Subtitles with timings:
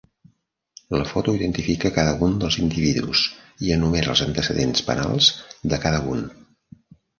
[0.93, 3.23] La foto identifica cada un dels individus
[3.67, 5.31] i enumera els antecedents penals
[5.75, 6.27] de cada un.